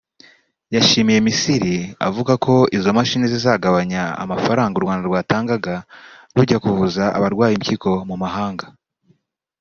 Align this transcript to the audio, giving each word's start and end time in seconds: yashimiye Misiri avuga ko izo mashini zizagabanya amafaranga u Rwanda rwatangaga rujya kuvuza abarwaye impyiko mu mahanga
yashimiye 0.75 1.19
Misiri 1.27 1.75
avuga 2.07 2.33
ko 2.45 2.53
izo 2.77 2.89
mashini 2.97 3.25
zizagabanya 3.33 4.01
amafaranga 4.23 4.75
u 4.77 4.83
Rwanda 4.85 5.03
rwatangaga 5.09 5.75
rujya 6.35 6.57
kuvuza 6.63 7.03
abarwaye 7.17 7.53
impyiko 7.55 7.89
mu 8.09 8.15
mahanga 8.23 8.65